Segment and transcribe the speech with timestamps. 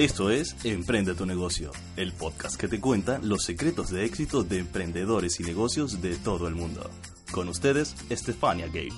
[0.00, 4.60] Esto es Emprende tu negocio, el podcast que te cuenta los secretos de éxito de
[4.60, 6.88] emprendedores y negocios de todo el mundo.
[7.30, 8.88] Con ustedes, Estefania Gabe.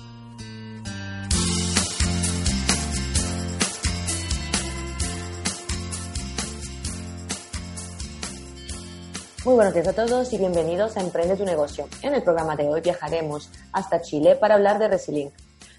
[9.43, 11.89] Muy buenos días a todos y bienvenidos a Emprende tu negocio.
[12.01, 15.33] En el programa de hoy viajaremos hasta Chile para hablar de Resilink.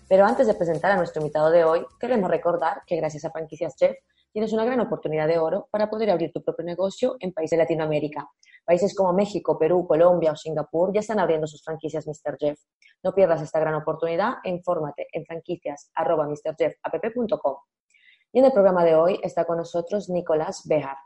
[0.06, 3.74] Pero antes de presentar a nuestro invitado de hoy, queremos recordar que gracias a Franquicias
[3.74, 3.96] Chef
[4.34, 7.62] tienes una gran oportunidad de oro para poder abrir tu propio negocio en países de
[7.62, 8.28] Latinoamérica.
[8.64, 12.36] Países como México, Perú, Colombia o Singapur ya están abriendo sus franquicias Mr.
[12.40, 12.58] Jeff.
[13.04, 17.56] No pierdas esta gran oportunidad e infórmate en franquicias.mrjeffapp.com.
[18.32, 20.96] Y en el programa de hoy está con nosotros Nicolás Bejar.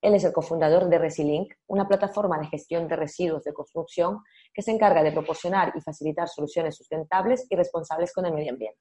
[0.00, 4.22] Él es el cofundador de Resilink, una plataforma de gestión de residuos de construcción
[4.54, 8.78] que se encarga de proporcionar y facilitar soluciones sustentables y responsables con el medio ambiente.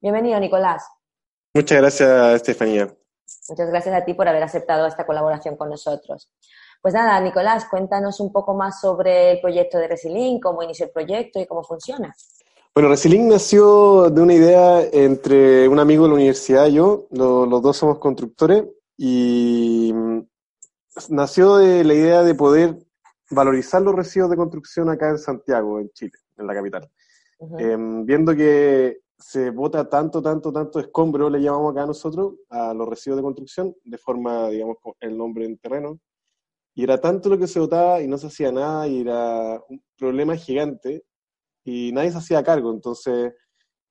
[0.00, 0.84] Bienvenido, Nicolás.
[1.54, 2.88] Muchas gracias, Estefanía.
[3.48, 6.30] Muchas gracias a ti por haber aceptado esta colaboración con nosotros.
[6.82, 10.92] Pues nada, Nicolás, cuéntanos un poco más sobre el proyecto de Resilink, cómo inició el
[10.92, 12.14] proyecto y cómo funciona.
[12.74, 17.62] Bueno, Resilink nació de una idea entre un amigo de la universidad y yo, los
[17.62, 18.64] dos somos constructores,
[18.96, 19.94] y
[21.08, 22.76] nació de la idea de poder
[23.30, 26.90] valorizar los residuos de construcción acá en Santiago, en Chile, en la capital.
[27.58, 32.88] Em, viendo que se bota tanto, tanto, tanto escombro, le llamamos acá nosotros, a los
[32.88, 35.98] residuos de construcción, de forma, digamos, el nombre en terreno.
[36.74, 39.82] Y era tanto lo que se botaba y no se hacía nada y era un
[39.98, 41.04] problema gigante
[41.64, 42.72] y nadie se hacía cargo.
[42.72, 43.34] Entonces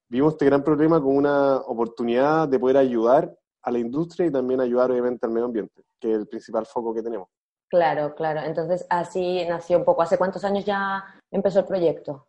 [0.10, 4.62] vimos este gran problema como una oportunidad de poder ayudar a la industria y también
[4.62, 7.28] ayudar obviamente al medio ambiente, que es el principal foco que tenemos.
[7.70, 8.42] Claro, claro.
[8.42, 10.02] Entonces así nació un poco.
[10.02, 12.26] ¿Hace cuántos años ya empezó el proyecto?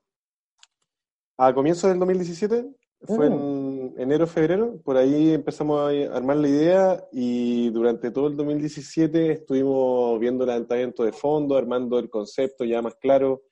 [1.38, 2.68] A comienzos del 2017,
[3.02, 3.32] fue mm.
[3.32, 9.32] en enero, febrero, por ahí empezamos a armar la idea y durante todo el 2017
[9.32, 13.42] estuvimos viendo el levantamiento de fondo, armando el concepto ya más claro,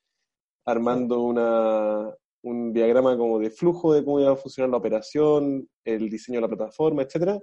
[0.66, 6.10] armando una, un diagrama como de flujo de cómo iba a funcionar la operación, el
[6.10, 7.38] diseño de la plataforma, etcétera.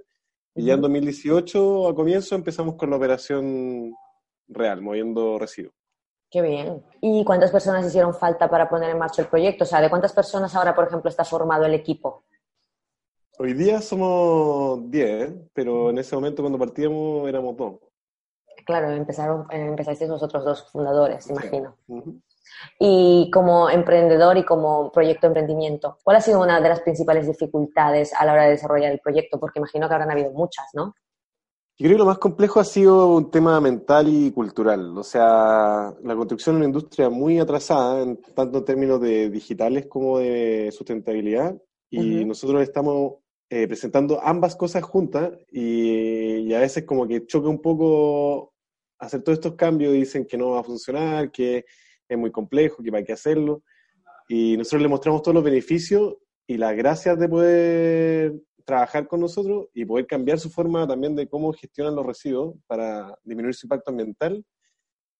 [0.54, 3.92] Y ya en 2018, a comienzo, empezamos con la operación
[4.48, 5.74] real, moviendo residuos.
[6.30, 6.84] Qué bien.
[7.00, 9.64] ¿Y cuántas personas hicieron falta para poner en marcha el proyecto?
[9.64, 12.24] O sea, ¿de cuántas personas ahora, por ejemplo, está formado el equipo?
[13.38, 17.74] Hoy día somos 10, pero en ese momento cuando partíamos éramos dos.
[18.64, 21.76] Claro, empezaron, empezasteis vosotros dos fundadores, imagino.
[22.78, 27.26] Y como emprendedor y como proyecto de emprendimiento, ¿cuál ha sido una de las principales
[27.26, 29.38] dificultades a la hora de desarrollar el proyecto?
[29.38, 30.94] Porque imagino que habrán habido muchas, ¿no?
[31.78, 34.96] Yo creo que lo más complejo ha sido un tema mental y cultural.
[34.96, 39.86] O sea, la construcción es una industria muy atrasada, en, tanto en términos de digitales
[39.86, 41.54] como de sustentabilidad.
[41.90, 43.16] Y nosotros estamos
[43.50, 48.54] eh, presentando ambas cosas juntas y, y, a veces como que choca un poco
[48.98, 51.64] hacer todos estos cambios dicen que no va a funcionar, que
[52.08, 53.62] es muy complejo, que hay que hacerlo.
[54.28, 56.16] Y nosotros le mostramos todos los beneficios
[56.46, 58.34] y las gracias de poder
[58.66, 63.16] trabajar con nosotros y poder cambiar su forma también de cómo gestionan los residuos para
[63.24, 64.44] disminuir su impacto ambiental.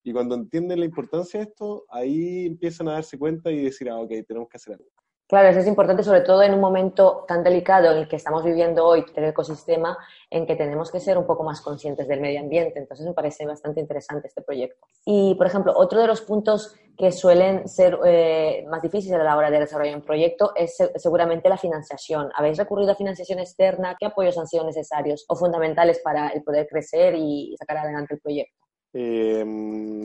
[0.03, 3.99] Y cuando entienden la importancia de esto, ahí empiezan a darse cuenta y decir, ah,
[3.99, 4.91] ok, tenemos que hacer algo.
[5.29, 8.45] Claro, eso es importante, sobre todo en un momento tan delicado en el que estamos
[8.45, 9.99] viviendo hoy, el ecosistema,
[10.31, 12.79] en que tenemos que ser un poco más conscientes del medio ambiente.
[12.79, 14.87] Entonces, me parece bastante interesante este proyecto.
[15.05, 19.37] Y, por ejemplo, otro de los puntos que suelen ser eh, más difíciles a la
[19.37, 22.31] hora de desarrollar un proyecto es seguramente la financiación.
[22.37, 23.97] ¿Habéis recurrido a financiación externa?
[23.99, 28.21] ¿Qué apoyos han sido necesarios o fundamentales para el poder crecer y sacar adelante el
[28.21, 28.65] proyecto?
[28.93, 29.45] Eh,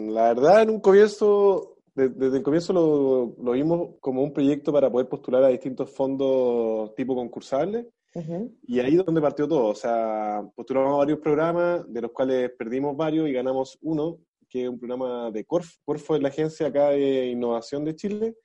[0.09, 5.09] la verdad, en un comienzo desde el comienzo lo, vimos como un proyecto para poder
[5.09, 7.85] postular a distintos fondos tipo concursables.
[8.67, 9.67] Y ahí es donde partió todo.
[9.67, 14.69] O sea, postulamos varios programas, de los cuales perdimos varios y ganamos uno, que es
[14.69, 15.69] un programa de Corf.
[15.83, 18.35] Corfo es la agencia acá de innovación de Chile.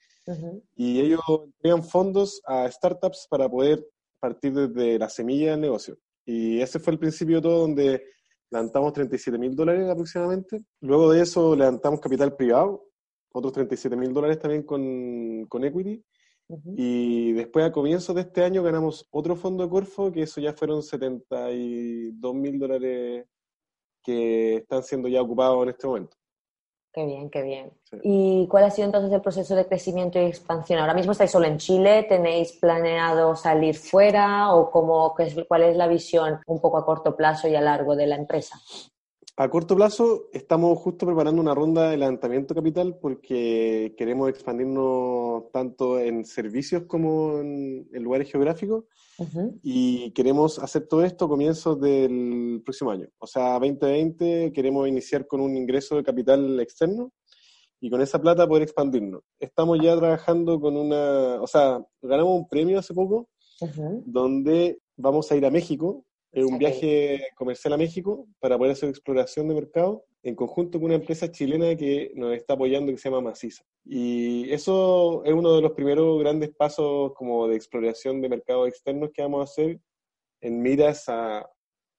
[0.75, 3.87] Y ellos entregan fondos a startups para poder
[4.19, 5.97] partir desde la semilla del negocio.
[6.25, 8.03] Y ese fue el principio de todo, donde
[8.51, 10.65] levantamos 37 mil dólares aproximadamente.
[10.81, 12.86] Luego de eso levantamos capital privado
[13.37, 16.03] otros 37 mil dólares también con, con, equity,
[16.77, 20.53] Y después a comienzos de este año ganamos otro fondo de Corfo, que eso ya
[20.53, 23.27] fueron 72 mil dólares
[24.03, 26.17] que están siendo ya ocupados en este momento.
[26.97, 27.73] Qué bien, qué bien.
[28.03, 30.79] ¿Y cuál ha sido entonces el proceso de crecimiento y expansión?
[30.79, 32.07] ¿Ahora mismo estáis solo en Chile?
[32.09, 34.55] ¿Tenéis planeado salir fuera?
[34.55, 35.15] ¿O cómo,
[35.47, 38.59] cuál es la visión un poco a corto plazo y a largo de la empresa?
[39.39, 46.01] A corto plazo estamos justo preparando una ronda de levantamiento capital porque queremos expandirnos tanto
[46.01, 48.85] en servicios como en, lugares geográficos
[49.63, 53.09] y queremos hacer todo esto a comienzos del próximo año.
[53.19, 57.13] O sea, 2020 queremos iniciar con un ingreso de capital externo
[57.79, 59.21] y con esa plata poder expandirnos.
[59.39, 63.29] Estamos ya trabajando con una, o sea, ganamos un premio hace poco
[64.07, 69.49] donde vamos a ir a México un viaje comercial a México para poder hacer exploración
[69.49, 73.31] de mercado en conjunto con una empresa chilena que nos está apoyando que se llama
[73.31, 73.63] Maciza.
[73.85, 79.11] Y eso es uno de los primeros grandes pasos como de exploración de mercados externos
[79.15, 79.81] que vamos a hacer
[80.41, 81.49] en miras a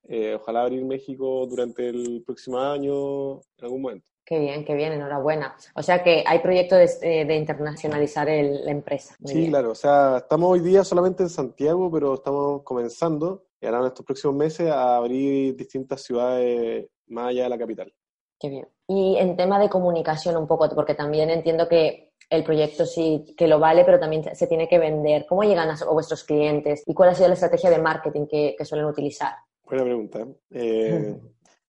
[0.09, 4.07] eh, ojalá abrir México durante el próximo año, en algún momento.
[4.25, 5.55] Qué bien, qué bien, enhorabuena.
[5.75, 9.15] O sea que hay proyecto de, eh, internacionalizar la empresa.
[9.23, 13.79] sí, claro, o sea, estamos hoy día solamente en Santiago, pero estamos comenzando y ahora
[13.79, 17.93] en estos próximos meses a abrir distintas ciudades más allá de la capital.
[18.39, 18.67] Qué bien.
[18.87, 23.47] Y en tema de comunicación un poco, porque también entiendo que el proyecto sí que
[23.47, 25.25] lo vale, pero también se tiene que vender.
[25.27, 28.85] ¿Cómo llegan a, vuestros clientes y cuál ha sido la estrategia de marketing que, suelen
[28.85, 29.33] utilizar?
[29.65, 30.27] Buena pregunta.
[30.51, 31.17] Eh,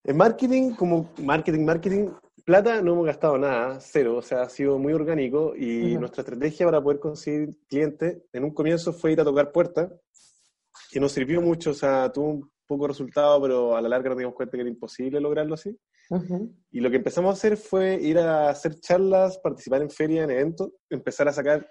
[0.04, 2.10] en marketing, como marketing, marketing,
[2.44, 6.66] plata no hemos gastado nada, cero, o sea, ha sido muy orgánico y nuestra estrategia
[6.66, 9.90] para poder conseguir clientes en un comienzo fue ir a tocar puertas
[10.98, 14.08] que nos sirvió mucho, o sea, tuvo un poco de resultado, pero a la larga
[14.08, 15.78] nos dimos cuenta que era imposible lograrlo así.
[16.72, 20.32] Y lo que empezamos a hacer fue ir a hacer charlas, participar en ferias, en
[20.32, 21.70] eventos, empezar a sacar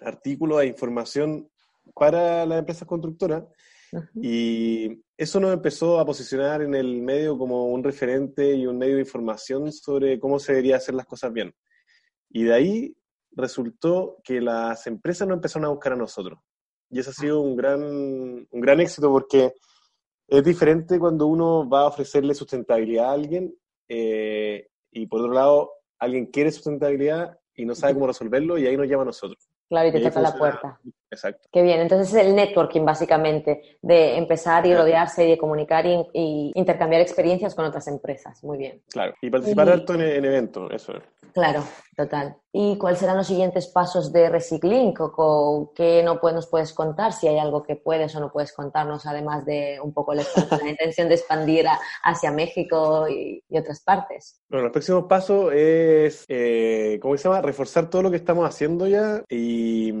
[0.00, 1.50] artículos e información
[1.94, 3.44] para las empresas constructoras.
[4.14, 8.94] Y eso nos empezó a posicionar en el medio como un referente y un medio
[8.94, 11.54] de información sobre cómo se debería hacer las cosas bien.
[12.30, 12.96] Y de ahí
[13.32, 16.38] resultó que las empresas nos empezaron a buscar a nosotros.
[16.90, 19.52] Y eso ha sido un gran, un gran éxito porque
[20.26, 23.54] es diferente cuando uno va a ofrecerle sustentabilidad a alguien
[23.88, 28.76] eh, y por otro lado alguien quiere sustentabilidad y no sabe cómo resolverlo y ahí
[28.76, 29.48] nos llama a nosotros.
[29.68, 30.80] Claro, y te toca la puerta.
[31.10, 31.48] Exacto.
[31.52, 36.52] Qué bien, entonces es el networking básicamente, de empezar y rodearse y de comunicar y,
[36.54, 38.42] intercambiar experiencias con otras empresas.
[38.44, 38.82] Muy bien.
[38.90, 41.02] Claro, y participar alto en, en eventos, eso es.
[41.32, 41.62] Claro,
[41.96, 42.36] total.
[42.52, 44.94] ¿Y cuáles serán los siguientes pasos de Recycling?
[45.74, 47.12] ¿Qué no nos puedes contar?
[47.12, 50.24] Si hay algo que puedes o no puedes contarnos, además de un poco la,
[50.68, 51.66] intención de expandir
[52.02, 54.40] hacia México y, otras partes.
[54.48, 57.42] Bueno, el próximo paso es, eh, ¿cómo se llama?
[57.42, 59.92] Reforzar todo lo que estamos haciendo ya y,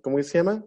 [0.00, 0.64] ¿cómo se llama?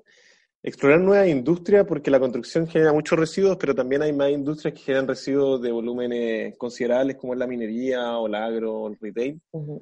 [0.67, 4.79] explorar nuevas industrias porque la construcción genera muchos residuos, pero también hay más industrias que
[4.79, 9.39] generan residuos de volúmenes considerables como es la minería o la agro o el retail.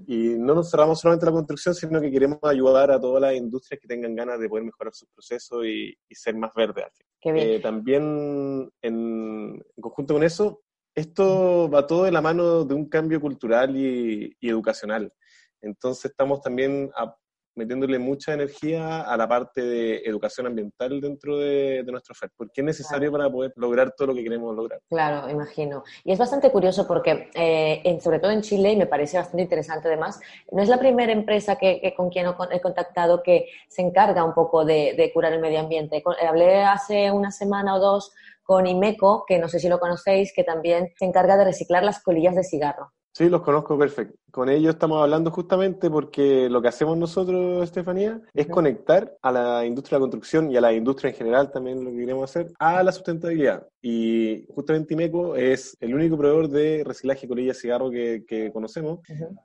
[0.07, 3.34] Y no nos cerramos solamente a la construcción, sino que queremos ayudar a todas las
[3.34, 6.84] industrias que tengan ganas de poder mejorar sus procesos y, ser más verdes.
[7.24, 10.63] Eh, también en, conjunto con eso,
[10.94, 15.13] esto va todo de la mano de un cambio cultural y, y educacional.
[15.62, 17.16] Entonces estamos también a,
[17.55, 22.65] metiéndole mucha energía a la parte de educación ambiental dentro de, nuestro oferta, porque es
[22.65, 24.79] necesario para poder lograr todo lo que queremos lograr.
[24.89, 25.83] Claro, imagino.
[26.03, 29.88] Y es bastante curioso porque, eh, sobre todo en Chile, y me parece bastante interesante
[29.88, 30.19] además,
[30.51, 34.65] no es la primera empresa que, con quien he contactado que se encarga un poco
[34.65, 36.03] de, de curar el medio ambiente.
[36.27, 40.43] Hablé hace una semana o dos con Imeco, que no sé si lo conocéis, que
[40.43, 42.91] también se encarga de reciclar las colillas de cigarro.
[43.15, 44.17] Sí, los conozco perfecto.
[44.32, 49.65] Con ellos estamos hablando justamente porque lo que hacemos nosotros, Estefanía, es conectar a la
[49.67, 52.51] industria de la construcción y a la industria en general, también lo que queremos hacer,
[52.58, 53.67] a la sustentabilidad.
[53.84, 59.01] Y justamente Imeco es el único proveedor de reciclaje de cigarro que, que conocemos.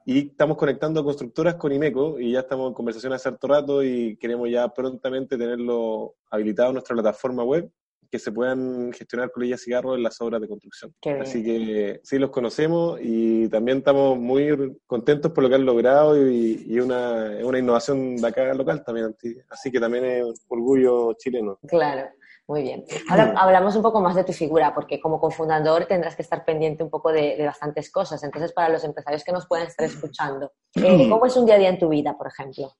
[0.06, 3.82] Y estamos conectando a constructoras con Imeco y ya estamos en conversación hace harto rato
[3.82, 7.70] y queremos ya prontamente tenerlo habilitado en nuestra plataforma web
[8.10, 10.94] que se puedan gestionar colillas cigarros en las obras de construcción.
[11.20, 16.16] Así que sí los conocemos y también estamos muy contentos por lo que han logrado
[16.28, 19.14] y, y una, una innovación de acá local también.
[19.50, 21.58] Así que también es orgullo chileno.
[21.66, 22.08] Claro.
[22.48, 22.82] Muy bien.
[23.10, 26.82] Ahora hablamos un poco más de tu figura, porque como cofundador tendrás que estar pendiente
[26.82, 28.24] un poco de, bastantes cosas.
[28.24, 31.58] Entonces, para los empresarios que nos pueden estar escuchando, eh, ¿cómo es un día a
[31.58, 32.72] día en tu vida, por ejemplo?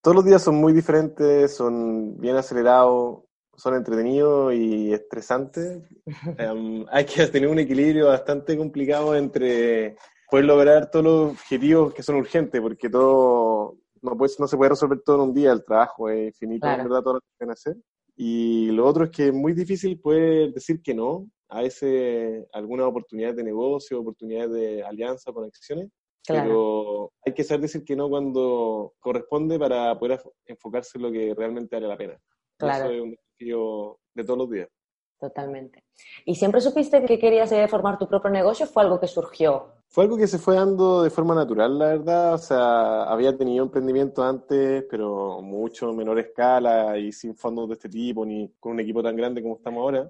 [0.00, 3.18] Todos los días son muy diferentes, son bien acelerados
[3.56, 5.82] son entretenidos y estresantes.
[6.38, 9.96] Em, hay que tener un equilibrio bastante complicado entre
[10.30, 14.70] poder lograr todos los objetivos que son urgentes, porque todo, no, puede, no se puede
[14.70, 17.52] resolver todo en un día, el trabajo es infinito, en verdad, todo lo que pueden
[17.52, 17.76] hacer.
[18.16, 22.86] Y lo otro es que es muy difícil poder decir que no a ese, algunas
[22.86, 25.88] oportunidades de negocio, oportunidades de alianza, conexiones,
[26.26, 31.34] pero hay que saber decir que no cuando corresponde para poder enfocarse en lo que
[31.34, 32.18] realmente vale la pena.
[32.56, 32.84] Claro.
[32.84, 34.68] Eso es un desafío de todos los días.
[35.18, 35.84] Totalmente.
[36.24, 38.66] ¿Y siempre supiste que querías eh, formar tu propio negocio?
[38.66, 39.68] ¿Fue algo que surgió?
[39.92, 42.34] Fue algo que se fue dando de forma natural, la verdad.
[42.34, 47.88] O sea, había tenido emprendimiento antes, pero mucho menor escala y sin fondos de este
[47.88, 50.08] tipo, ni con un equipo tan grande como estamos ahora.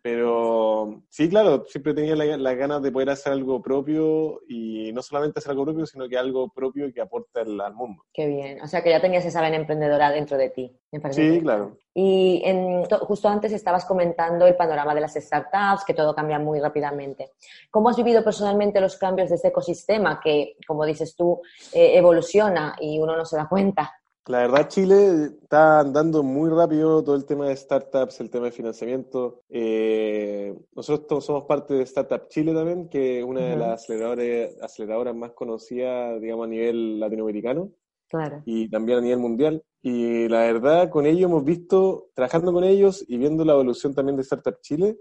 [0.00, 5.38] Pero sí, claro, siempre tenía las ganas de poder hacer algo propio y no solamente
[5.38, 8.02] hacer algo propio, sino que algo propio que aporte al, al mundo.
[8.14, 8.62] Qué bien.
[8.62, 10.74] O sea, que ya tenías esa vena emprendedora dentro de ti.
[11.10, 11.76] sí, claro.
[11.92, 16.60] Y en, justo antes estabas comentando el panorama de las startups, que todo cambia muy
[16.60, 17.32] rápidamente.
[17.70, 21.40] ¿Cómo has vivido personalmente los cambios de este ecosistema que, como dices tú,
[21.72, 23.92] eh, evoluciona y uno no se da cuenta?
[24.26, 28.52] La verdad, Chile está andando muy rápido todo el tema de startups, el tema de
[28.52, 29.42] financiamiento.
[29.48, 35.16] Eh, nosotros somos parte de Startup Chile también, que es una de las aceleradoras, aceleradoras
[35.16, 37.70] más conocidas, digamos, a nivel latinoamericano.
[38.08, 38.42] Claro.
[38.44, 39.64] Y también a nivel mundial.
[39.82, 44.16] Y la verdad, con ellos hemos visto, trabajando con ellos y viendo la evolución también
[44.16, 44.98] de Startup Chile,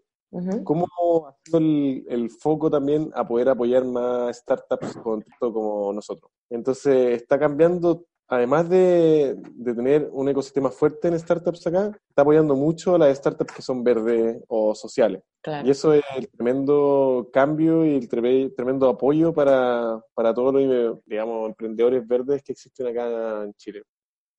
[0.63, 0.87] cómo
[1.27, 6.31] ha sido el, foco también a poder apoyar más startups con, como nosotros.
[6.49, 12.55] Entonces, está cambiando, además de, de, tener un ecosistema fuerte en startups acá, está apoyando
[12.55, 15.23] mucho a las startups que son verdes o sociales.
[15.63, 21.47] Y eso es el tremendo cambio y el tremendo apoyo para, para todos los, digamos,
[21.47, 23.83] emprendedores verdes que existen acá en Chile.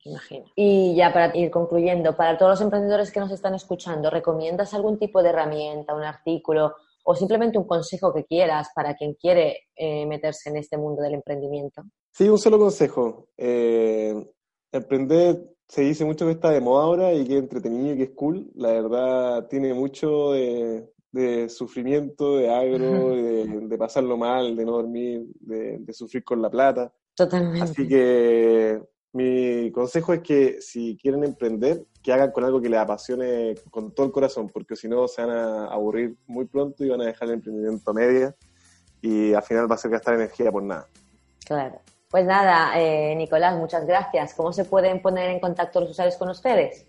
[0.05, 0.47] Imagino.
[0.55, 4.99] Y ya para ir concluyendo, para todos los emprendedores que nos están escuchando, ¿recomiendas algún
[4.99, 10.07] tipo de herramienta, un artículo o simplemente un consejo que quieras para quien quiere eh,
[10.07, 11.83] meterse en este mundo del emprendimiento?
[12.13, 13.29] Sí, un solo consejo.
[13.37, 14.15] Eh,
[14.73, 18.03] emprender se dice mucho que está de moda ahora y que es entretenido y que
[18.05, 18.51] es cool.
[18.55, 25.79] La verdad tiene mucho de, sufrimiento, de agro, de, pasarlo mal, de no dormir, de,
[25.79, 26.93] de sufrir con la plata.
[27.15, 27.63] Totalmente.
[27.63, 28.81] Así que
[29.13, 33.93] mi consejo es que si quieren emprender, que hagan con algo que les apasione con
[33.93, 37.07] todo el corazón, porque si no se van a aburrir muy pronto y van a
[37.07, 38.35] dejar el emprendimiento a media
[39.03, 40.87] y al final va a ser gastar energía por nada.
[41.45, 41.81] Claro.
[42.11, 44.35] Pues nada, eh, Nicolás, muchas gracias.
[44.35, 46.87] ¿Cómo se pueden poner en contacto los usuarios con ustedes?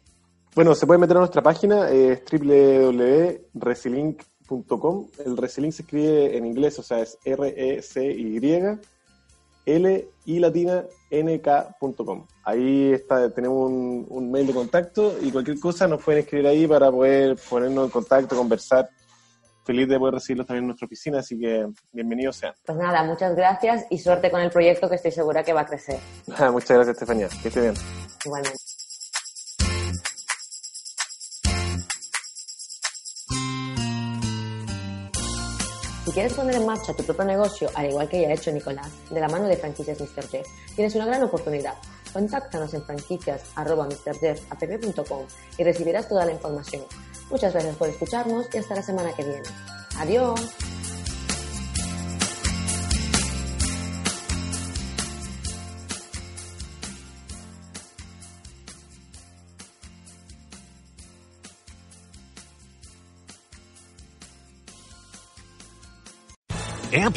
[0.55, 5.07] Bueno, se pueden meter a nuestra página, es www.resilink.com.
[5.25, 8.39] El Resilink se escribe en inglés, o sea, es R-E-C-Y
[9.65, 12.25] L y latina nk.com.
[12.43, 16.91] Ahí está, tenemos un, mail de contacto y cualquier cosa nos pueden escribir ahí para
[16.91, 18.89] poder ponernos en contacto, conversar.
[19.63, 22.53] Feliz de poder recibirlos también en nuestra oficina, así que bienvenidos sean.
[22.65, 25.65] Pues nada, muchas gracias y suerte con el proyecto que estoy segura que va a
[25.65, 25.99] crecer.
[26.51, 27.27] muchas gracias, Estefanía.
[27.41, 27.73] Que esté bien.
[28.25, 28.60] Igualmente.
[36.11, 38.89] Si quieres poner en marcha tu propio negocio, al igual que ya ha hecho Nicolás,
[39.09, 40.27] de la mano de franquicias Mr.
[40.27, 41.75] Jeff, tienes una gran oportunidad.
[42.11, 45.25] Contáctanos en franquicias.mrjeff.com
[45.57, 46.83] y recibirás toda la información.
[47.29, 49.47] Muchas gracias por escucharnos y hasta la semana que viene.
[49.99, 50.41] Adiós.